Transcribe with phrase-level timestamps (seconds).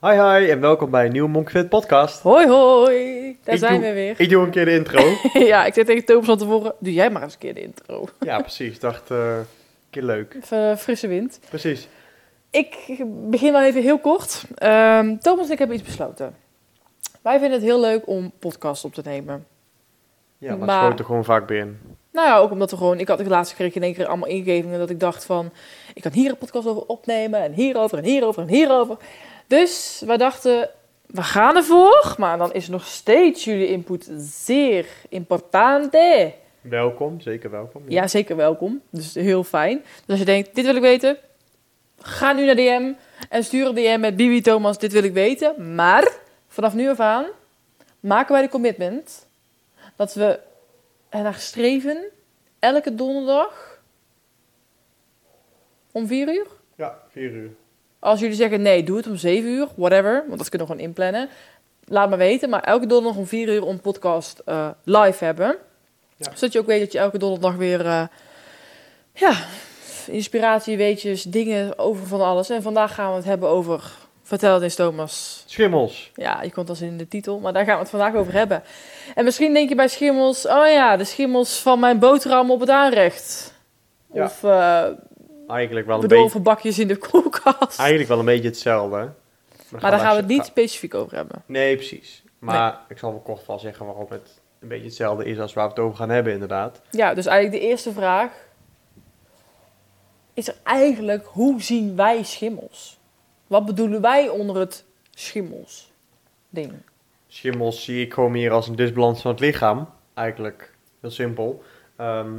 [0.00, 2.20] Hi hi en welkom bij een nieuwe Monkey Fit podcast.
[2.22, 4.14] Hoi hoi, daar Ik zijn doe- we weer.
[4.20, 5.02] Ik doe een keer de intro.
[5.52, 8.08] ja, ik zei tegen Thomas van tevoren, doe jij maar eens een keer de intro.
[8.20, 8.74] ja, precies.
[8.74, 9.44] Ik dacht, eh, een
[9.90, 10.34] keer leuk.
[10.42, 11.40] Even eh, frisse wind.
[11.48, 11.88] Precies.
[12.50, 12.76] Ik
[13.30, 14.44] begin wel even heel kort.
[14.54, 16.34] Ehm, Thomas en ik hebben iets besloten.
[17.22, 19.46] Wij vinden het heel leuk om podcasts op te nemen.
[20.38, 21.80] Ja, maar, er gewoon vaak binnen.
[22.12, 22.98] Nou ja, ook omdat we gewoon...
[22.98, 25.50] Ik had de laatste keer in één keer allemaal ingevingen dat ik dacht van...
[25.94, 28.96] Ik kan hier een podcast over opnemen en hierover en hierover en hierover.
[29.50, 30.70] Dus wij dachten,
[31.06, 32.14] we gaan ervoor.
[32.18, 35.96] Maar dan is nog steeds jullie input zeer important.
[36.60, 37.82] Welkom, zeker welkom.
[37.88, 38.82] Ja, zeker welkom.
[38.90, 39.78] Dus heel fijn.
[39.82, 41.18] Dus als je denkt, dit wil ik weten...
[41.98, 42.92] Ga nu naar DM
[43.28, 45.74] en stuur een DM met Bibi Thomas, dit wil ik weten.
[45.74, 46.12] Maar
[46.48, 47.26] vanaf nu af aan
[48.00, 49.26] maken wij de commitment
[49.96, 50.40] dat we
[51.08, 52.04] ernaar streven
[52.58, 53.82] elke donderdag
[55.92, 56.46] om 4 uur.
[56.76, 57.50] Ja, vier uur.
[58.00, 60.88] Als jullie zeggen nee, doe het om 7 uur, whatever, want dat kunnen we gewoon
[60.88, 61.28] inplannen.
[61.84, 65.56] Laat maar weten, maar elke donderdag om 4 uur een podcast eh, live hebben.
[66.16, 66.30] Ja.
[66.34, 68.06] Zodat je ook weet dat je elke donderdag weer eh,
[69.12, 69.34] ja,
[70.06, 72.50] inspiratie, weetjes, dingen over van alles.
[72.50, 75.44] En vandaag gaan we het hebben over, vertel het eens Thomas.
[75.46, 76.10] Schimmels.
[76.14, 78.62] Ja, je komt als in de titel, maar daar gaan we het vandaag over hebben.
[79.14, 82.70] En misschien denk je bij schimmels, oh ja, de schimmels van mijn boterham op het
[82.70, 83.54] aanrecht.
[84.12, 84.24] Ja.
[84.24, 84.84] Of eh
[85.50, 87.78] Eigenlijk wel een beetje, bakjes in de koelkast.
[87.78, 89.12] eigenlijk wel een beetje hetzelfde.
[89.68, 91.42] Maar daar gaan we het niet specifiek over hebben.
[91.46, 92.22] Nee, precies.
[92.38, 95.64] Maar ik zal wel kort wel zeggen waarom het een beetje hetzelfde is als waar
[95.64, 96.80] we het over gaan hebben, inderdaad.
[96.90, 98.30] Ja, dus eigenlijk de eerste vraag
[100.34, 102.98] is er eigenlijk, hoe zien wij schimmels?
[103.46, 105.92] Wat bedoelen wij onder het schimmels
[106.48, 106.72] ding?
[107.28, 109.88] Schimmels zie ik gewoon meer als een disbalans van het lichaam.
[110.14, 111.62] Eigenlijk heel simpel.
[111.96, 112.32] Ehm,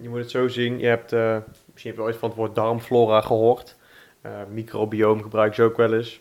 [0.00, 0.78] je moet het zo zien.
[0.78, 1.36] Je hebt, eh,
[1.72, 3.76] misschien heb je ooit van het woord darmflora gehoord.
[4.20, 6.20] Eh microbioom gebruik je ook wel eens.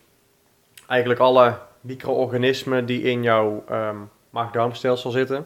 [0.88, 3.98] Eigenlijk alle micro-organismen die in jouw ehm
[4.32, 5.46] maag-darmstelsel zitten.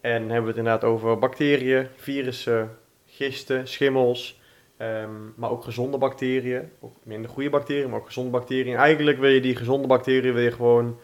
[0.00, 4.42] En hebben we het inderdaad over bacteriën, virussen, gisten, schimmels.
[4.76, 6.70] ehm, maar ook gezonde bacteriën.
[6.80, 8.76] Ook minder goede bacteriën, maar ook gezonde bacteriën.
[8.76, 10.98] Eigenlijk wil je die gezonde bacteriën je gewoon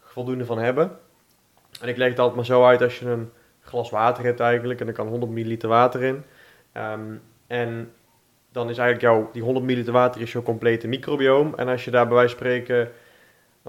[0.00, 0.98] voldoende van hebben.
[1.80, 3.30] En ik leg het altijd maar zo uit als je een
[3.60, 4.80] glas water hebt eigenlijk.
[4.80, 6.24] En er kan 100 milliliter water in.
[6.72, 7.14] Ehm,
[7.54, 7.92] en
[8.52, 11.54] dan is eigenlijk jouw, die 100 milliliter water is jouw complete microbioom.
[11.54, 12.90] En als je daar bij wijze van spreken,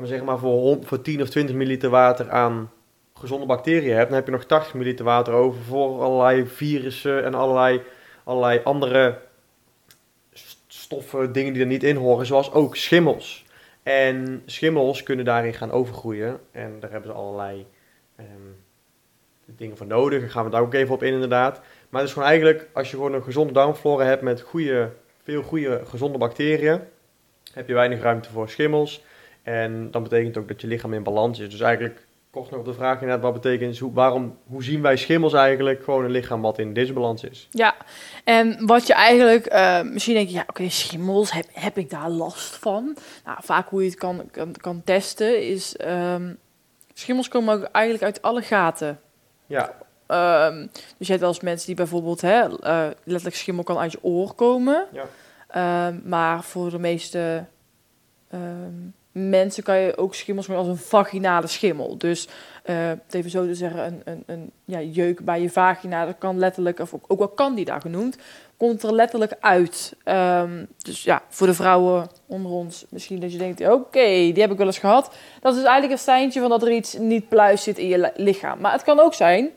[0.03, 2.72] zeggen maar voor, hon- voor 10 of 20 milliliter water aan
[3.13, 7.34] gezonde bacteriën hebt, dan heb je nog 80 milliliter water over voor allerlei virussen en
[7.34, 7.81] allerlei,
[8.24, 9.19] allerlei andere
[10.34, 13.45] st- stoffen, dingen die er niet in horen, zoals ook schimmels.
[13.84, 16.40] En schimmels kunnen daarin gaan overgroeien.
[16.51, 17.66] En daar hebben ze allerlei
[18.16, 18.28] ehm,
[19.45, 20.19] dingen voor nodig.
[20.19, 21.62] Daar gaan we daar ook even op in, inderdaad.
[21.95, 24.91] Maar het is gewoon eigenlijk, als je gewoon een gezonde darmflora hebt met goede,
[25.23, 26.79] veel goede, gezonde bacteriën,
[27.53, 29.03] heb je weinig ruimte voor schimmels.
[29.44, 31.50] En dan betekent ook dat je lichaam in balans is.
[31.50, 34.81] Dus eigenlijk, kort nog op de vraag inderdaad, wat betekent, is hoe, waarom, hoe zien
[34.81, 35.83] wij schimmels eigenlijk?
[35.83, 37.47] Gewoon een lichaam wat in disbalans is.
[37.51, 37.75] Ja,
[38.23, 42.09] en wat je eigenlijk, eh, misschien denk je, ja, oké, schimmels, heb, heb ik daar
[42.09, 42.97] last van?
[43.25, 46.33] Nou, vaak hoe je het kan, kan, kan testen is, ehm,
[46.94, 49.00] schimmels komen ook eigenlijk uit alle gaten.
[49.45, 49.75] Ja,
[50.08, 50.68] Ehm,
[50.98, 54.00] dus je hebt wel eens mensen die bijvoorbeeld, hè, eh, letterlijk schimmel kan uit je
[54.04, 54.86] oor komen.
[54.92, 55.04] Ja.
[55.48, 57.46] Ehm, maar voor de meeste
[58.30, 58.74] ehm,
[59.12, 61.98] mensen kan je ook schimmels als een vaginale schimmel.
[61.98, 62.28] Dus
[62.64, 66.40] eh, even zo te zeggen, een, een, een ja, jeuk bij je vagina, dat kan
[66.40, 68.18] letterlijk, of ook, ook wel candida genoemd,
[68.58, 69.96] komt er letterlijk uit.
[70.78, 74.58] Dus ja, voor de vrouwen onder ons, misschien dat je denkt, oké, die heb ik
[74.58, 75.16] wel eens gehad.
[75.42, 78.24] Dat is eigenlijk een seintje van dat er iets niet pluis zit in je li-
[78.24, 78.60] lichaam.
[78.60, 79.50] Maar het kan ook zijn,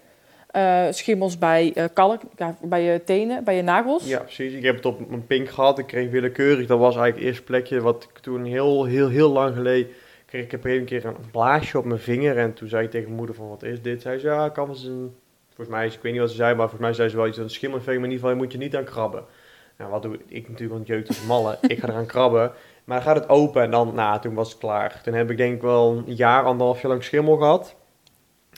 [0.48, 4.06] eh, schimmels bij eh, kalk, ja, bij je tenen, bij je nagels.
[4.08, 4.52] Ja, precies.
[4.52, 5.78] Ik heb het op mijn pink gehad.
[5.78, 6.66] Ik kreeg willekeurig.
[6.66, 9.88] Dat was eigenlijk het eerste plekje wat ik toen heel, heel, heel lang geleden...
[10.26, 12.36] kreeg ik op een keer een blaasje op mijn vinger.
[12.38, 14.02] En toen zei ik tegen mijn moeder van, wat is dit?
[14.02, 15.14] Zij zei, ja, kan wel eens een...
[15.54, 17.26] Volgens mij, is- ik weet niet wat ze zei, maar volgens mij zei ze wel
[17.26, 18.00] iets van een schimmelinfectie.
[18.00, 19.24] Maar in ieder geval, je moet je niet aan krabben.
[19.78, 20.48] Nou, wat doe ik?
[20.48, 21.58] Natuurlijk, want jeugd als malle.
[21.66, 22.52] ik ga eraan krabben.
[22.84, 25.00] Maar dan gaat het open en dan, nou, toen was het klaar.
[25.02, 27.74] Toen heb ik denk ik wel een jaar, anderhalf jaar lang schimmel gehad.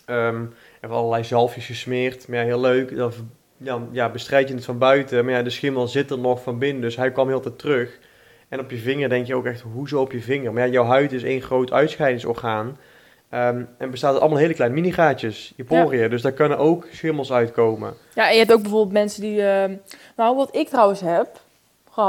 [0.06, 0.42] Ehm
[0.80, 2.28] heb allerlei zalfjes gesmeerd.
[2.28, 2.96] Maar ja, heel leuk.
[2.96, 3.12] Dan
[3.56, 5.24] ja, ja, bestrijd je het van buiten.
[5.24, 6.82] Maar ja, de schimmel zit er nog van binnen.
[6.82, 7.98] Dus hij kwam heel tijd terug.
[8.48, 10.52] En op je vinger denk je ook echt, hoezo op je vinger?
[10.52, 12.78] Maar ja, jouw huid is één groot uitscheidingsorgaan.
[13.28, 16.10] Ehm, en bestaat uit allemaal hele kleine mini-gaatjes, je poriën.
[16.10, 17.94] Dus daar kunnen ook schimmels uitkomen.
[18.14, 19.42] Ja, en je hebt ook bijvoorbeeld mensen die...
[19.42, 19.70] eh,
[20.16, 21.28] nou, wat ik trouwens heb...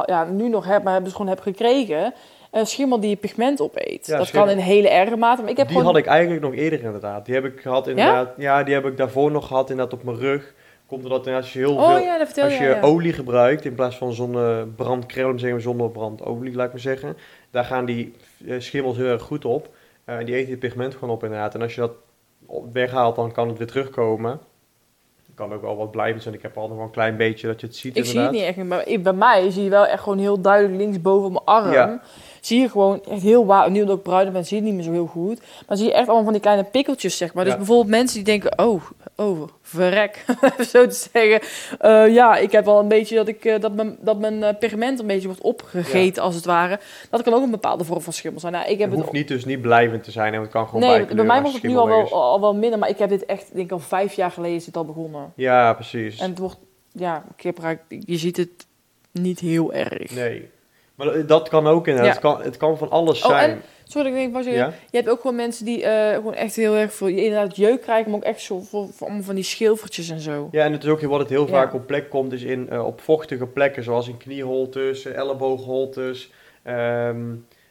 [0.05, 2.13] Ja, nu nog heb, maar dus gewoon heb gekregen...
[2.51, 4.07] Een schimmel die je pigment opeet.
[4.07, 4.47] Ja, dat schimmel.
[4.47, 5.41] kan in hele erge mate.
[5.41, 5.93] Maar ik heb die gewoon...
[5.93, 7.25] had ik eigenlijk nog eerder inderdaad.
[7.25, 8.33] Die heb ik gehad inderdaad.
[8.37, 8.63] Ja?
[8.63, 10.53] die heb ik daarvoor nog gehad inderdaad op mijn rug.
[10.85, 12.03] Komt omdat als je heel Oh veel...
[12.03, 12.77] ja, dat vertel Als je.
[12.81, 17.17] olie gebruikt in plaats van zonnebrandcrème, zeggen we zonnebrandolie, laat ik maar zeggen.
[17.51, 18.13] Daar gaan die
[18.47, 19.69] eh, schimmels heel erg goed op.
[20.05, 21.55] Eh, en die eten het pigment gewoon op inderdaad.
[21.55, 21.91] En als je dat
[22.71, 24.39] weghaalt, dan kan het weer terugkomen.
[25.35, 26.35] Kan ook wel wat blijvend zijn.
[26.35, 28.31] Ik heb al nog wel een klein beetje dat je het ziet Ik zie het
[28.31, 31.45] niet echt, maar bij mij zie je wel echt gewoon heel duidelijk linksboven op mijn
[31.45, 31.71] arm.
[31.71, 32.01] Ja.
[32.41, 33.71] Zie je gewoon echt heel waar.
[33.71, 35.41] Nu dat ik bruiner ben, zie je het niet meer zo heel goed.
[35.67, 37.43] Maar zie je echt allemaal van die kleine pikkeltjes, zeg maar.
[37.43, 37.59] Dus Ja.
[37.59, 38.81] bijvoorbeeld mensen die denken, oh,
[39.15, 40.25] oh, verrek,
[40.71, 41.41] zo te zeggen.
[41.79, 44.57] Eh, ja, ik heb wel een beetje dat, ik, eh, dat mijn, dat mijn eh,
[44.59, 46.79] pigment een beetje wordt opgegeten, als het ware.
[47.09, 48.53] Dat kan ook een bepaalde vorm van schimmel zijn.
[48.53, 50.67] Nou, ik heb Het het hoeft niet, dus niet blijvend te zijn en het kan
[50.67, 53.09] gewoon Nee, bij mij wordt het nu al wel, al wel minder, maar ik heb
[53.09, 55.33] dit echt, ik denk al vijf jaar geleden is het al begonnen.
[55.35, 56.19] Ja, precies.
[56.19, 56.57] En het wordt,
[56.91, 58.65] ja, kipruik, je ziet het
[59.11, 60.15] niet heel erg.
[60.15, 60.49] Nee.
[61.05, 62.11] Maar dat kan ook inderdaad.
[62.13, 63.49] Het, kan, het kan van alles Oh, zijn.
[63.49, 64.73] en- Sorry, ik denk, was je, ja?
[64.91, 68.11] je hebt ook gewoon mensen die eh, gewoon echt heel erg veel, inderdaad jeuk krijgen,
[68.11, 70.47] maar ook echt zo voor, voor allemaal van die schilfertjes en zo.
[70.51, 71.51] Ja, en het is ook wat het heel Ja.
[71.51, 76.31] vaak op plek komt, is in, eh, op vochtige plekken, zoals in knieholtes, eh, elleboogholtes.
[76.63, 77.17] ehm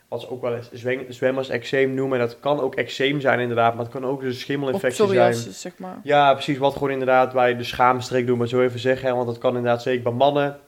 [0.09, 2.21] wat ze ook wel eens zwem, zwemmers-eczeem noemen.
[2.21, 5.35] En dat kan ook eczeem zijn inderdaad, maar het kan ook dus een schimmelinfectie zijn.
[5.35, 5.99] zeg maar.
[6.03, 6.59] Ja, precies.
[6.59, 9.09] Wat gewoon inderdaad bij de schaamstreek doen, maar zo even zeggen.
[9.09, 10.59] hè, Want dat kan inderdaad zeker bij mannen.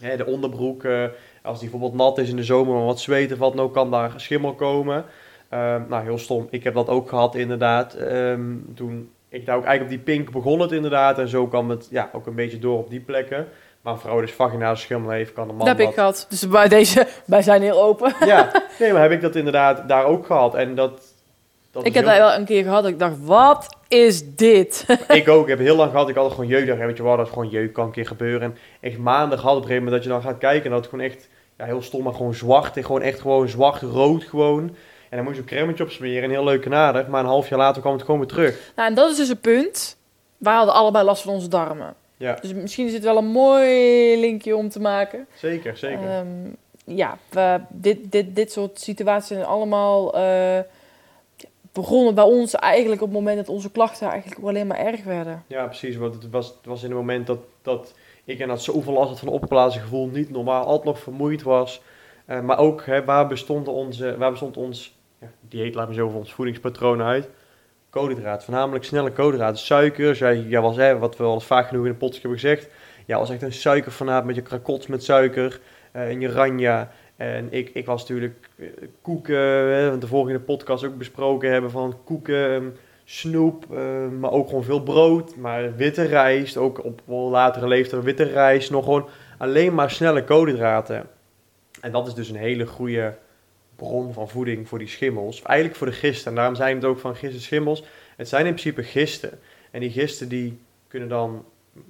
[0.00, 1.04] Hè, de onderbroek, eh,
[1.42, 3.90] als die bijvoorbeeld nat is in de zomer, maar wat zweet of wat nou, kan
[3.90, 5.04] daar schimmel komen.
[5.48, 6.46] Ehm, nou, heel stom.
[6.50, 7.94] Ik heb dat ook gehad inderdaad.
[7.94, 8.40] Ehm,
[8.74, 11.18] toen ik daar ook eigenlijk op die pink begon het inderdaad.
[11.18, 13.46] En zo kwam het ja, ook een beetje door op die plekken.
[13.80, 16.26] Maar een vrouw dus vaginale schimmel heeft, kan een man Dat heb ik gehad.
[16.28, 18.14] Dus bij deze, wij zijn heel open.
[18.26, 20.54] Ja, nee, maar heb ik dat inderdaad daar ook gehad.
[20.54, 21.16] En dat...
[21.78, 24.86] dat ik heb dat wel een keer gehad ik dacht, wat is dit?
[25.08, 25.42] ik ook.
[25.42, 26.08] Ik heb heel lang gehad.
[26.08, 26.66] Ik had gewoon jeuk.
[26.66, 27.72] Dacht, weet je wel, dat is gewoon jeuk.
[27.72, 28.42] Kan een keer gebeuren.
[28.42, 30.64] En echt maanden gehad op een gegeven moment dat je dan gaat kijken.
[30.64, 31.28] En dat het gewoon echt,
[31.58, 32.76] ja, heel stom, maar gewoon zwart.
[32.76, 34.62] En gewoon echt gewoon zwart-rood gewoon.
[35.08, 36.22] En dan moest je een cremmetje op smeren.
[36.22, 37.06] En heel leuk en aardig.
[37.06, 38.72] Maar een half jaar later kwam het gewoon weer terug.
[38.76, 39.96] nou, en dat is dus een punt.
[40.38, 41.94] Wij hadden allebei last van onze darmen.
[42.16, 45.26] Ja, Dus misschien is dit wel een mooi linkje om te maken.
[45.34, 46.08] zeker, zeker.
[46.08, 46.26] Ehm,
[46.84, 50.58] ja, we, dit, dit, dit soort situaties zijn allemaal eh,
[51.72, 55.44] begonnen bij ons eigenlijk op het moment dat onze klachten eigenlijk alleen maar erg werden.
[55.46, 55.96] Ja, precies.
[55.96, 57.94] Want het was, was in het moment dat, dat
[58.24, 60.06] ik en dat zoveel last had van opgeblazen gevoel.
[60.06, 60.64] Niet normaal.
[60.64, 61.82] Altijd nog vermoeid was.
[62.26, 66.04] Eh, maar ook, hè, waar, bestond onze, waar bestond ons ja, dieet, laat me zo
[66.04, 67.28] over ons voedingspatroon uit?
[67.90, 68.44] Koolhydraten.
[68.44, 69.58] Voornamelijk snelle koolhydraten.
[69.58, 70.16] Suiker.
[70.16, 72.68] Jij, jij was, hè, wat we al vaak genoeg in de podcast hebben gezegd.
[73.06, 75.60] Ja, was echt een suikerfanaat met je krakots met suiker.
[75.92, 76.86] eh, en je.
[77.18, 78.66] En ik, ik was natuurlijk eh,
[79.02, 82.68] koeken, want de vorige podcast ook besproken hebben van koeken, ehm,
[83.04, 88.22] snoep, eh, maar ook gewoon veel brood, maar witte rijst, ook op latere leeftijd witte
[88.22, 91.06] rijst, nog gewoon alleen maar snelle koolhydraten.
[91.80, 93.14] En dat is dus een hele goede
[93.76, 96.30] bron van voeding voor die schimmels, eigenlijk voor de gisten.
[96.30, 97.84] En daarom zijn het ook van gisten schimmels.
[98.16, 99.38] Het zijn in principe gisten.
[99.70, 101.44] En die gisten die kunnen dan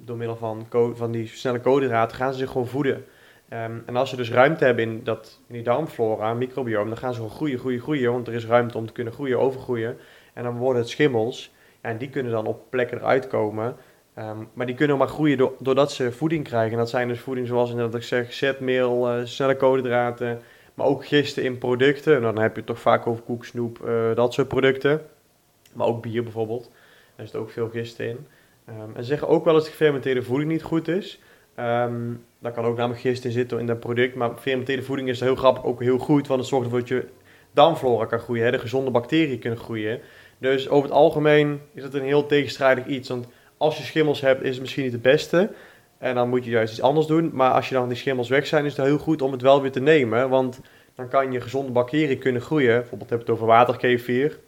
[0.05, 3.05] door middel van, van die snelle koolhydraten gaan ze zich gewoon voeden.
[3.49, 7.13] Ehm, en als ze dus ruimte hebben in, dat, in die darmflora, microbiome, dan gaan
[7.13, 8.13] ze gewoon groeien, groeien, groeien.
[8.13, 9.97] Want er is ruimte om te kunnen groeien, overgroeien.
[10.33, 11.53] En dan worden het schimmels.
[11.81, 13.77] En die kunnen dan op plekken eruit komen.
[14.15, 16.73] Ehm, maar die kunnen maar groeien door, doordat ze voeding krijgen.
[16.73, 20.41] En dat zijn dus voeding zoals inderdaad ik zeg, zetmeel, eh, snelle koolhydraten.
[20.75, 22.17] Maar ook gisten in producten.
[22.17, 25.01] En dan heb je het toch vaak over koek, snoep, eh, dat soort producten.
[25.73, 26.71] Maar ook bier bijvoorbeeld.
[27.17, 28.27] Daar zit ook veel gisten in.
[28.65, 31.21] Ehm, en ze zeggen ook wel dat gefermenteerde voeding niet goed is.
[31.59, 34.15] Ehm, daar kan ook namelijk gist in zitten in dat product.
[34.15, 36.27] Maar fermenteerde voeding is heel grappig ook heel goed.
[36.27, 37.07] Want het zorgt ervoor dat je
[37.53, 38.53] darmflora kan groeien.
[38.53, 40.01] De gezonde bacteriën kunnen groeien.
[40.39, 43.09] Dus over het algemeen is het een heel tegenstrijdig iets.
[43.09, 45.51] Want als je schimmels hebt, is het misschien niet het beste.
[45.99, 47.31] En dan moet je juist iets anders doen.
[47.33, 49.63] Maar als je dan die schimmels weg zijn, is het heel goed om het wel
[49.63, 50.29] weer te nemen.
[50.29, 50.61] Want
[50.95, 52.79] dan kan je gezonde bacteriën kunnen groeien.
[52.79, 54.39] Bijvoorbeeld heb je het over waterkefir.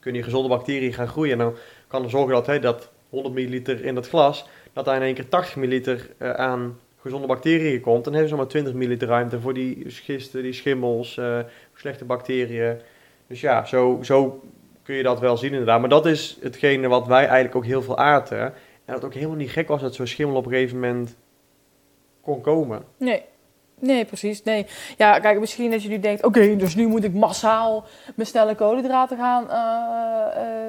[0.00, 1.32] Kunnen je gezonde bacteriën gaan groeien.
[1.32, 1.54] En dan
[1.88, 5.14] kan er zorgen dat, hè, dat 100 milliliter in dat glas, dat daar in één
[5.14, 8.04] keer 80 milliliter eh, aan gezonde bacteriën komt.
[8.04, 11.38] Dan hebben ze maar 20 milliliter ruimte voor die gisten, die schimmels, eh,
[11.74, 12.80] slechte bacteriën.
[13.26, 14.42] Dus ja, zo, zo
[14.82, 15.80] kun je dat wel zien inderdaad.
[15.80, 18.40] Maar dat is hetgene wat wij eigenlijk ook heel veel aten.
[18.84, 21.16] En dat ook helemaal niet gek was dat zo'n schimmel op een gegeven moment
[22.20, 22.82] kon komen.
[22.96, 23.22] Nee.
[23.78, 24.42] Nee, precies.
[24.42, 24.66] Nee.
[24.96, 28.54] Ja, kijk, misschien dat je nu denkt, oké, dus nu moet ik massaal mijn snelle
[28.54, 30.22] koolhydraten gaan eh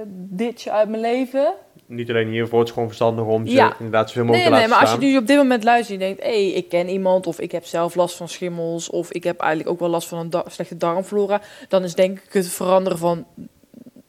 [0.08, 1.54] ditchen uit mijn leven.
[1.96, 3.74] Niet alleen hiervoor, het is gewoon verstandig om ze Ja.
[3.78, 6.02] inderdaad zoveel Nee, mogelijk nee, te maar laten als je nu op dit moment luistert
[6.02, 8.90] en je denkt, hé, hey, ik ken iemand of ik heb zelf last van schimmels
[8.90, 12.20] of ik heb eigenlijk ook wel last van een da- slechte darmflora, dan is denk
[12.20, 13.26] ik het veranderen van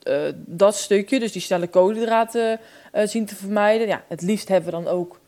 [0.02, 2.60] eh, dat stukje, dus die snelle koolhydraten
[2.92, 3.86] eh, zien te vermijden.
[3.86, 5.18] Ja, het liefst hebben we dan ook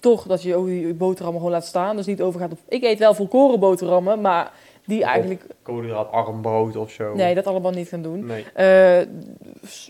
[0.00, 1.96] toch dat je ook die boterhammen gewoon laat staan.
[1.96, 2.58] Dus niet overgaat op...
[2.68, 4.52] Ik eet wel volkoren boterhammen, maar
[4.86, 5.44] die Of- eigenlijk...
[5.62, 7.14] Koolhydraatarm brood of zo.
[7.14, 8.26] Nee, dat allemaal niet gaan doen.
[8.26, 8.44] Nee.
[8.54, 9.06] Eh,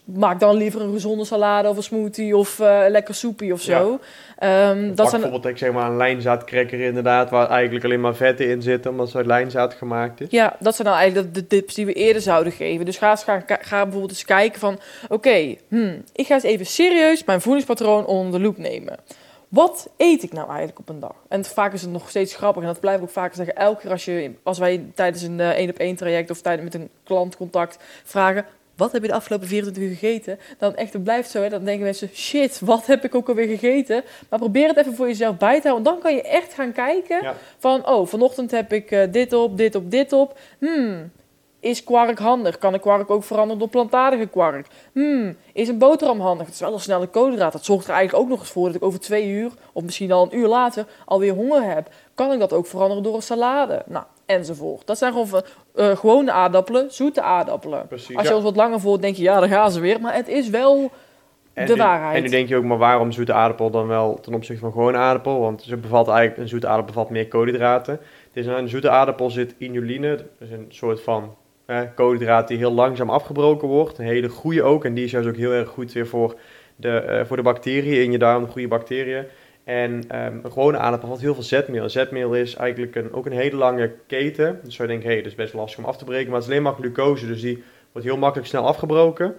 [0.05, 4.01] maak dan liever een gezonde salade of een smoothie of eh, lekker soepie of zo.
[4.39, 8.49] Ehm, dat zijn bijvoorbeeld ik zeg maar een lijnzaadcracker inderdaad, waar eigenlijk alleen maar vetten
[8.49, 10.27] in zitten, omdat ze uit lijnzaad gemaakt is.
[10.31, 12.85] Ja, dat zijn nou eigenlijk de tips die we eerder zouden geven.
[12.85, 14.79] Dus ga, eens gaan, ga bijvoorbeeld eens kijken van...
[15.09, 18.99] Oké, hmm, ik ga eens even serieus mijn voedingspatroon onder de loep nemen.
[19.55, 21.15] Wat eet ik nou eigenlijk op een dag?
[21.29, 22.63] En vaak is het nog steeds grappig.
[22.63, 23.57] En dat blijf ik ook vaker zeggen.
[23.57, 26.31] Elke keer als, je, als wij tijdens een eh, één-op-één traject...
[26.31, 28.45] of tijdens met een klantcontact vragen...
[28.77, 30.39] Wat heb je de afgelopen 24 uur gegeten?
[30.59, 31.43] Dan echt, het blijft zo.
[31.43, 31.49] Hè?
[31.49, 34.05] Dan denken mensen, shit, wat heb ik ook alweer gegeten?
[34.29, 35.85] Maar probeer het even voor jezelf bij te houden.
[35.85, 37.35] Want dan kan je echt gaan kijken Ja.
[37.59, 37.87] van...
[37.89, 40.39] Oh, vanochtend heb ik eh, dit op, dit op, dit op.
[40.59, 41.11] Hmm,
[41.61, 42.59] is kwark handig?
[42.59, 44.67] Kan ik kwark ook veranderen door plantaardige kwark?
[44.93, 46.47] Hmm, is een boterham handig?
[46.47, 47.53] Het is wel een snelle koolhydraat.
[47.53, 49.51] Dat zorgt er eigenlijk ook nog eens voor dat ik over twee uur...
[49.73, 51.89] of misschien al een uur later alweer honger heb.
[52.15, 53.83] Kan ik dat ook veranderen door een salade?
[53.87, 54.87] Nou, enzovoort.
[54.87, 55.43] Dat zijn gewoon van,
[55.75, 57.87] eh, gewone aardappelen, zoete aardappelen.
[57.87, 58.17] Precies.
[58.17, 58.35] Als je ja.
[58.35, 60.01] ons wat langer voelt, denk je, ja, daar gaan ze weer.
[60.01, 60.91] Maar het is wel
[61.53, 62.17] En de nu- waarheid.
[62.17, 64.99] En nu denk je ook, maar waarom zoete aardappel dan wel ten opzichte van gewone
[64.99, 65.41] aardappel?
[65.41, 68.01] Want ze bevat eigenlijk, een zoete aardappel bevat meer koolhydraten.
[68.33, 71.35] In een zoete aardappel zit inuline, dat is een soort van
[71.67, 73.99] eh, koolhydraat die heel langzaam afgebroken wordt.
[73.99, 76.35] Een hele goede ook, en die is juist ook heel erg goed weer voor
[76.77, 79.25] de, eh, voor de bacteriën in je darm, de goede bacteriën.
[79.65, 81.89] En ehm, een gewone aardappel bevat heel veel zetmeel.
[81.89, 84.61] Zetmeel is eigenlijk een, ook een hele lange keten.
[84.63, 86.27] Dus zou je denken, hé, hey, dat is best lastig om af te breken.
[86.27, 89.35] Maar het is alleen maar glucose, dus die wordt heel makkelijk snel afgebroken.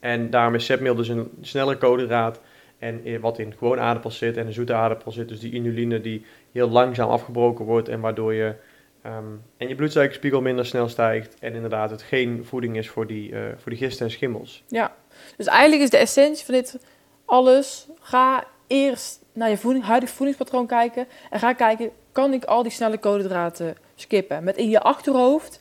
[0.00, 2.40] En daarom is zetmeel dus een snelle koolhydraat.
[2.78, 6.00] En eh, wat in gewone aardappels zit en een zoete aardappel zit, dus die inuline
[6.00, 7.88] die heel langzaam afgebroken wordt.
[7.88, 8.54] En waardoor je
[9.02, 9.24] ehm,
[9.56, 11.36] en je bloedsuikerspiegel minder snel stijgt.
[11.40, 14.64] En inderdaad het geen voeding is voor die, eh, voor die gisten en schimmels.
[14.68, 14.94] Ja,
[15.36, 16.78] dus eigenlijk is de essentie van dit
[17.24, 17.88] alles.
[18.00, 21.06] Ga eerst naar je voeding, huidig voedingspatroon kijken.
[21.30, 24.44] En ga kijken, kan ik al die snelle koolhydraten skippen?
[24.44, 25.60] Met in je achterhoofd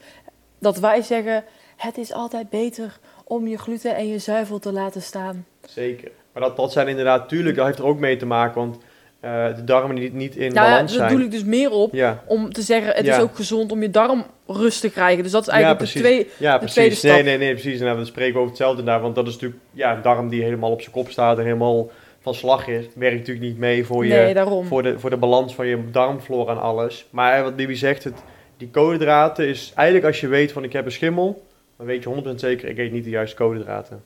[0.59, 1.43] dat wij zeggen,
[1.75, 5.45] het is altijd beter om je gluten en je zuivel te laten staan.
[5.67, 6.11] Zeker.
[6.33, 8.61] Maar dat, dat zijn inderdaad, tuurlijk, dat heeft er ook mee te maken.
[8.61, 8.77] Want
[9.19, 11.15] eh, de darmen die niet in Nou ja, balans daar zijn.
[11.17, 11.93] doe ik dus meer op.
[11.93, 13.15] Ja, Om te zeggen, het Ja.
[13.15, 15.23] is ook gezond om je darm rust te krijgen.
[15.23, 16.09] Dus dat is Ja, eigenlijk de precies.
[16.09, 16.29] twee...
[16.47, 16.97] ja De tweede precies.
[16.97, 17.11] stap.
[17.11, 17.79] Nee, nee, nee, precies.
[17.81, 19.01] En we spreken over hetzelfde daar.
[19.01, 21.89] Want dat is natuurlijk ja, een darm die helemaal op zijn kop staat en helemaal
[22.27, 22.85] van slag is.
[22.95, 26.51] Werkt natuurlijk niet mee voor je, Nee, voor de, voor de balans van je darmflora
[26.51, 27.07] en alles.
[27.09, 28.23] Maar wat Bibi zegt, het,
[28.57, 31.43] die koolhydraten is eigenlijk als je weet van ik heb een schimmel,
[31.77, 34.03] dan weet je 100% zeker, ik eet niet de juiste koolhydraten.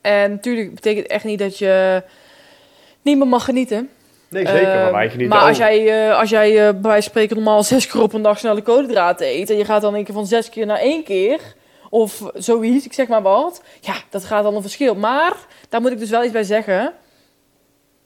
[0.00, 2.02] En natuurlijk betekent echt niet dat je
[3.02, 3.88] niet meer mag genieten.
[4.28, 7.02] Nee, zeker, maar Ehm, wij genieten maar als jij, eh, als jij eh, bij wijze
[7.02, 9.50] van spreken normaal zes keer op een dag snelle koolhydraten eet...
[9.50, 11.40] en je gaat dan een keer van zes keer naar één keer...
[11.90, 13.62] of zoiets, ik zeg maar wat...
[13.80, 14.94] ja, dat gaat dan een verschil.
[14.94, 15.36] Maar
[15.68, 16.92] daar moet ik dus wel iets bij zeggen.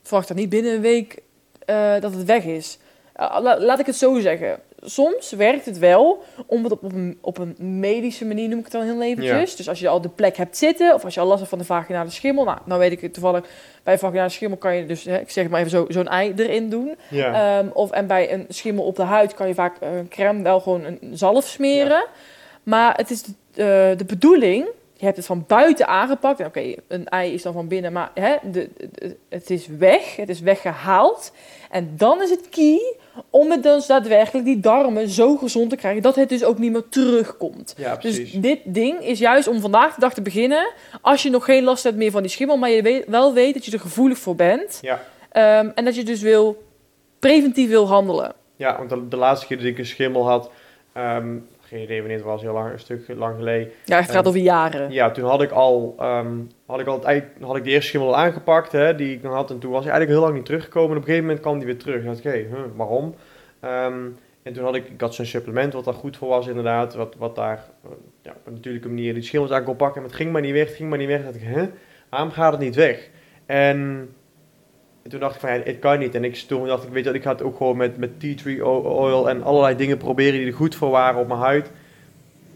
[0.07, 1.17] Verwacht dan niet binnen een week
[1.65, 2.77] eh, dat het weg is.
[3.13, 4.59] Eh, la- laat ik het zo zeggen.
[4.81, 8.63] Soms werkt het wel om het op, op, een, op een medische manier, noem ik
[8.63, 9.55] het dan heel eventjes.
[9.55, 11.59] Dus als je al de plek hebt zitten, of als je al last hebt van
[11.59, 12.43] de vaginale schimmel.
[12.43, 13.45] Nou, nou weet ik het toevallig,
[13.83, 16.33] bij vaginale schimmel kan je dus, hè, ik zeg het maar even zo, zo'n ei
[16.35, 16.95] erin doen.
[17.09, 20.41] Ja, Ehm, of, en bij een schimmel op de huid kan je vaak een crème
[20.43, 22.05] wel gewoon een zalf smeren.
[22.63, 23.31] Maar het is de,
[23.91, 24.67] eh, de bedoeling,
[24.99, 26.45] je hebt het van buiten aangepakt.
[26.45, 30.29] Oké, een ei is dan van binnen, maar hè, de, de- het is weg, het
[30.29, 31.31] is weggehaald.
[31.71, 32.95] En dan is het key
[33.29, 36.71] om het dus daadwerkelijk die darmen zo gezond te krijgen dat het dus ook niet
[36.71, 37.73] meer terugkomt.
[37.77, 38.31] ja, precies.
[38.31, 40.71] Dus dit ding is juist om vandaag de dag te beginnen.
[41.01, 43.53] Als je nog geen last hebt meer van die schimmel, maar je weet, wel weet
[43.53, 44.79] dat je er gevoelig voor bent.
[44.81, 45.03] Ja.
[45.31, 46.63] Ehm, en dat je dus wil
[47.19, 48.33] preventief wil handelen.
[48.55, 50.49] Ja, want de, de laatste keer dat ik een schimmel had,
[50.93, 51.35] ehm,
[51.67, 53.71] geen idee wanneer het was, heel lang, een stuk lang geleden.
[53.85, 54.91] Ja, het gaat over jaren.
[54.91, 58.09] Ja, toen had ik al, ehm, had ik al het, had ik de eerste schimmel
[58.09, 59.51] al aangepakt, hè, die ik had.
[59.51, 60.89] En toen was hij eigenlijk heel lang niet teruggekomen.
[60.89, 61.99] En op een gegeven moment kwam die weer terug.
[61.99, 63.15] En dacht ik, hé, huh, waarom?
[63.59, 64.05] Ehm,
[64.43, 66.95] en toen had ik, ik had zo'n supplement wat daar goed voor was inderdaad.
[66.95, 67.89] Wat, wat daar eh,
[68.21, 70.01] ja, op een natuurlijke manier die schimmels aan kon pakken.
[70.01, 71.23] Maar het ging maar niet weg, het ging maar niet weg.
[71.23, 71.69] Dacht ik, hè,
[72.09, 73.09] waarom gaat het niet weg?
[73.45, 74.09] En,
[75.07, 76.15] en toen dacht ik van, ja, het kan niet.
[76.15, 78.65] En ik, toen dacht ik, weet je ik het ook gewoon met, met tea tree
[78.65, 81.71] oil en allerlei dingen proberen die er goed voor waren op mijn huid.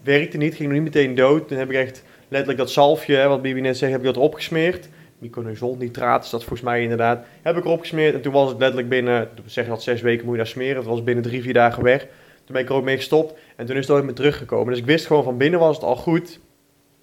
[0.02, 1.48] Werkte niet, ging nog niet meteen dood.
[1.48, 4.16] Toen heb ik echt letterlijk dat zalfje, hè, wat Bibi net zegt, heb ik dat
[4.16, 4.88] erop gesmeerd.
[5.18, 7.24] Myconazol nitraat is dat volgens mij inderdaad.
[7.42, 10.34] Heb ik erop gesmeerd en toen was het letterlijk binnen, zeg dat zes weken moet
[10.34, 10.76] je daar smeren.
[10.76, 12.00] Het was binnen drie, vier dagen weg.
[12.44, 14.68] Toen ben ik er ook mee gestopt en toen is het ooit meer teruggekomen.
[14.68, 16.40] Dus ik wist gewoon van binnen was het al goed.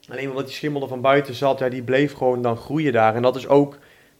[0.09, 3.15] Alleen omdat die schimmel er van buiten zat, ja, die bleef gewoon dan groeien daar.
[3.15, 3.77] En dat is ook,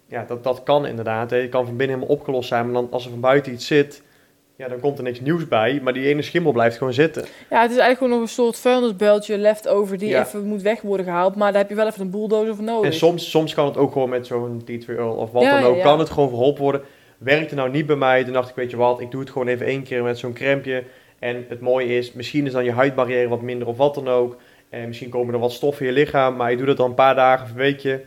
[0.09, 1.29] ja, dat, dat kan inderdaad.
[1.29, 1.37] Hè.
[1.37, 4.01] Het kan van binnen helemaal opgelost zijn, maar dan, als er van buiten iets zit,
[4.55, 7.21] ja, dan komt er niks nieuws bij, maar die ene schimmel blijft gewoon zitten.
[7.49, 10.25] Ja, het is eigenlijk gewoon nog een soort vuilnisbeltje leftover die Ja.
[10.25, 11.35] even moet weg worden gehaald.
[11.35, 12.91] Maar daar heb je wel even een bulldozer voor nodig.
[12.91, 15.59] En soms, soms kan het ook gewoon met zo'n tea tree oil of wat Ja,
[15.61, 15.83] dan ook, ja.
[15.83, 16.81] kan het gewoon verholpen worden.
[17.17, 19.47] Werkte nou niet bij mij, toen dacht ik, weet je wat, ik doe het gewoon
[19.47, 20.83] even één keer met zo'n crempje.
[21.19, 24.37] En het mooie is, misschien is dan je huidbarrière wat minder of wat dan ook.
[24.69, 26.95] En misschien komen er wat stoffen in je lichaam, maar je doet het dan een
[26.95, 28.01] paar dagen of een weekje.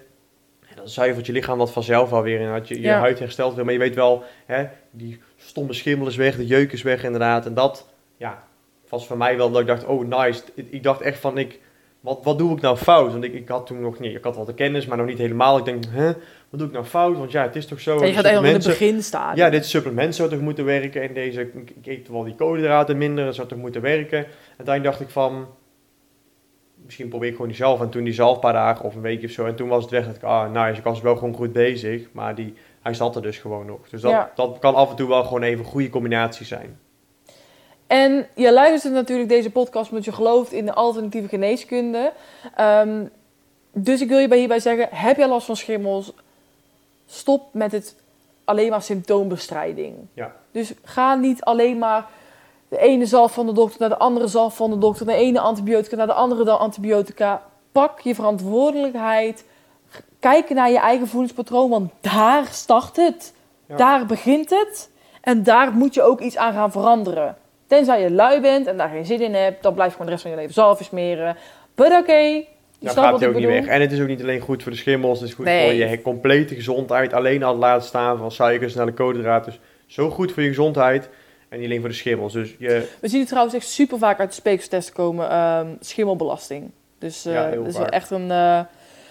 [0.73, 2.63] En dan zuivert je lichaam dat vanzelf wel weer in.
[2.65, 2.99] Je, je Ja.
[2.99, 6.73] huid herstelt weer, maar je weet wel, hè, die stomme schimmel is weg, de jeuk
[6.73, 7.47] is weg inderdaad.
[7.47, 8.43] En dat, ja,
[8.89, 10.43] was voor mij wel dat ik dacht, oh nice.
[10.55, 11.61] Ik- dacht echt van, ik,
[12.01, 13.13] wat, wat doe ik nou fout?
[13.13, 15.19] Want ik, ik had toen nog niet, ik had wel de kennis, maar nog niet
[15.19, 15.59] helemaal.
[15.59, 16.07] Ik denk, hè,
[16.51, 17.17] wat doe ik nou fout?
[17.17, 17.99] Want ja, het is toch zo.
[17.99, 19.37] Ja, je gaat nog in het supplementen- beginstadium.
[19.45, 23.25] ja, dit supplement zou toch moeten werken en deze, ik eet wel die koolhydraten minder,
[23.25, 24.27] dat zou toch moeten werken.
[24.57, 25.47] Uiteindelijk dacht ik van,
[26.85, 27.81] misschien probeer ik gewoon die zalf.
[27.81, 29.83] En toen die zalf een paar dagen of een weekje of zo, en toen was
[29.83, 30.07] het weg.
[30.07, 33.23] Dat ik, ah nice, ik was wel gewoon goed bezig, maar die, hij zat er
[33.23, 33.89] dus gewoon nog.
[33.89, 34.33] Dus dat, Ja.
[34.35, 36.79] dat kan af en toe wel gewoon even een goede combinatie zijn.
[37.87, 42.13] En je luistert natuurlijk deze podcast omdat je gelooft in de alternatieve geneeskunde.
[42.57, 43.05] Ehm,
[43.73, 46.13] dus ik wil je bij hierbij zeggen, heb je last van schimmels?
[47.07, 47.97] Stop met het
[48.45, 49.95] alleen maar symptoombestrijding.
[50.15, 50.35] Ja.
[50.51, 52.07] Dus ga niet alleen maar
[52.73, 55.41] de ene zalf van de dokter naar de andere zalf van de dokter, de ene
[55.41, 57.43] antibiotica naar de andere dan antibiotica.
[57.73, 59.45] Pak je verantwoordelijkheid.
[60.21, 63.35] Kijk naar je eigen voedingspatroon, want daar start het.
[63.69, 63.77] Ja.
[63.77, 64.91] Daar begint het.
[65.21, 67.37] En daar moet je ook iets aan gaan veranderen.
[67.67, 70.13] Tenzij je lui bent en daar geen zin in hebt, dan blijf je gewoon de
[70.13, 71.37] rest van je leven zalf smeren.
[71.75, 72.47] But oké, je
[72.79, 73.67] Dan gaat hij ik ook niet weg.
[73.67, 75.81] En het is ook niet alleen goed voor de schimmels, het is goed Nee.
[75.81, 77.13] voor je complete gezondheid.
[77.13, 79.53] Alleen al het laten staan van suikers naar de koolhydraten.
[79.53, 79.61] Dus
[79.95, 81.09] zo goed voor je gezondheid
[81.53, 82.33] en niet alleen voor de schimmels.
[82.33, 86.71] Dus je, We zien het trouwens echt super vaak uit de speekselstesten komen, ehm, schimmelbelasting.
[86.99, 88.61] Dus eh Ja, dat is wel echt een eh,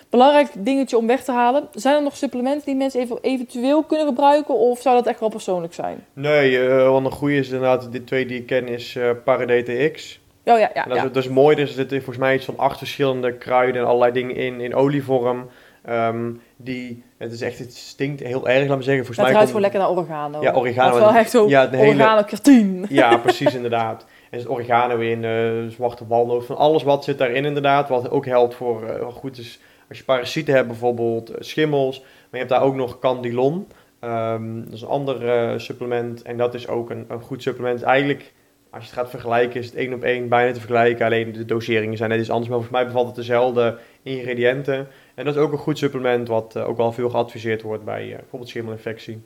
[0.09, 1.67] belangrijk dingetje om weg te halen.
[1.73, 5.29] Zijn er nog supplementen die mensen even, eventueel kunnen gebruiken of zou dat echt wel
[5.29, 6.05] persoonlijk zijn?
[6.13, 10.19] Nee, eh wat een goede is inderdaad, de twee die ik ken is Paradate X.
[10.45, 11.05] Oh ja, ja, dat, ja.
[11.05, 13.87] is, dat is mooi, dus er zitten volgens mij iets van acht verschillende kruiden en
[13.87, 15.49] allerlei dingen in, in olievorm.
[15.85, 19.05] Ehm, die, het is echt, het stinkt heel erg, laat me zeggen.
[19.05, 20.41] Volgens Het mij ruikt gewoon lekker naar oregano.
[20.41, 20.89] Ja, oregano.
[20.89, 22.85] Dat is wel echt zo Ja, oregano.
[22.89, 24.05] Ja, precies inderdaad.
[24.31, 27.89] Er zit oregano in, eh, zwarte walnoot, van alles wat zit daarin inderdaad.
[27.89, 31.99] Wat ook helpt voor, eh, goed is als je parasieten hebt, bijvoorbeeld eh, schimmels.
[31.99, 33.67] Maar je hebt daar ook nog candilon.
[33.99, 37.81] Ehm, dat is een ander supplement en dat is ook een, een goed supplement.
[37.81, 38.33] Eigenlijk,
[38.69, 41.05] als je het gaat vergelijken, is het één op één bijna te vergelijken.
[41.05, 44.87] Alleen de doseringen zijn net iets anders, maar volgens mij bevat het dezelfde ingrediënten.
[45.21, 48.11] En dat is ook een goed supplement wat eh, ook wel veel geadviseerd wordt bij
[48.11, 49.21] eh, bijvoorbeeld schimmelinfectie.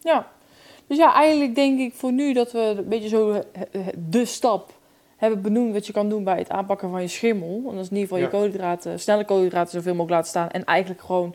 [0.00, 0.30] Ja.
[0.86, 4.72] Dus ja, eigenlijk denk ik voor nu dat we een beetje zo eh, de stap
[5.16, 7.56] hebben benoemd wat je kan doen bij het aanpakken van je schimmel.
[7.56, 10.50] En dat is in ieder geval je koolhydraten, snelle koolhydraten zoveel mogelijk laten staan.
[10.50, 11.34] En eigenlijk gewoon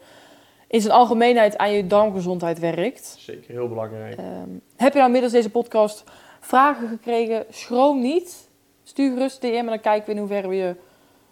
[0.68, 3.16] in zijn algemeenheid aan je darmgezondheid werkt.
[3.20, 4.18] Zeker heel belangrijk.
[4.18, 6.04] Ehm, heb je nou middels deze podcast
[6.40, 7.46] vragen gekregen?
[7.50, 8.50] Schroom niet.
[8.84, 10.76] Stuur gerust DM en dan kijken we in hoeverre we je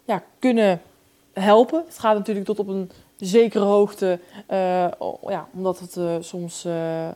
[0.04, 0.80] ja, kunnen
[1.32, 1.82] helpen.
[1.86, 6.64] Het gaat natuurlijk tot op een zekere hoogte, eh, oh, ja, omdat het eh, soms
[6.64, 7.08] eh,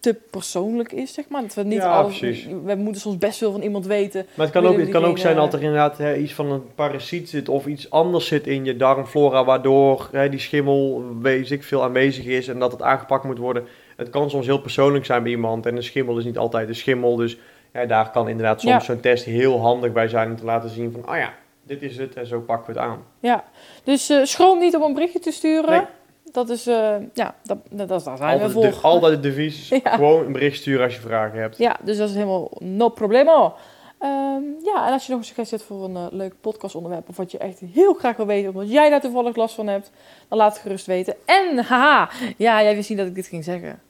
[0.00, 1.42] te persoonlijk is, zeg maar.
[1.42, 2.46] Dat we niet Ja, alles, precies.
[2.64, 4.26] we moeten soms best veel van iemand weten.
[4.34, 6.74] Maar het kan ook, het kan ook zijn dat er inderdaad hè, iets van een
[6.74, 11.62] parasiet zit of iets anders zit in je darmflora, waardoor hè, die schimmel weet ik
[11.62, 13.64] veel aanwezig is en dat het aangepakt moet worden.
[13.96, 16.74] Het kan soms heel persoonlijk zijn bij iemand en een schimmel is niet altijd een
[16.74, 17.16] schimmel.
[17.16, 17.36] Dus
[17.72, 18.80] ja, daar kan inderdaad soms Ja.
[18.80, 21.96] zo'n test heel handig bij zijn om te laten zien van, ah ja, dit is
[21.96, 23.04] het en zo pakken we het aan.
[23.20, 23.44] Ja,
[23.84, 25.70] dus eh, schroom niet om een berichtje te sturen.
[25.70, 25.86] Nee.
[26.32, 28.62] Dat is, eh, ja, dat, dat, zijn we Altijd, voor.
[28.62, 29.94] de, altijd het devies, Ja.
[29.94, 31.58] gewoon een bericht sturen als je vragen hebt.
[31.58, 33.54] Ja, dus dat is helemaal no problemo.
[33.98, 37.08] Ehm, ja, en als je nog een suggestie hebt voor een eh, leuk podcastonderwerp...
[37.08, 38.50] of wat je echt heel graag wil weten...
[38.50, 39.90] omdat jij daar toevallig last van hebt...
[40.28, 41.14] dan laat het gerust weten.
[41.24, 43.80] En, haha, ja, jij wist niet dat ik dit ging zeggen?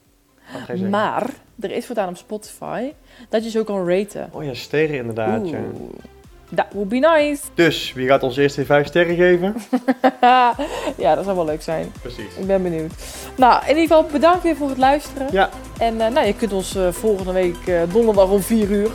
[0.91, 1.31] Maar,
[1.61, 2.93] er is voortaan op Spotify...
[3.29, 4.31] dat je zo kan raten.
[4.33, 5.49] Oh ja, sterren inderdaad.
[5.49, 5.59] Ja.
[6.55, 7.43] That would be nice.
[7.55, 9.55] Dus, wie gaat ons eerst weer vijf sterren geven?
[11.05, 11.93] ja, dat zou wel leuk zijn.
[12.01, 12.35] Precies.
[12.39, 12.93] Ik ben benieuwd.
[13.37, 15.29] Nou, in ieder geval bedankt weer voor het luisteren.
[15.31, 18.91] Ja, En eh, nou, je kunt ons eh, volgende week eh, donderdag om 4 uur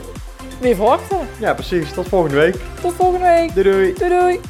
[0.60, 1.18] weer verwachten.
[1.40, 1.92] ja, precies.
[1.92, 2.56] Tot volgende week.
[2.80, 3.54] Tot volgende week.
[3.54, 3.92] Doei doei.
[3.94, 4.40] Doei doei.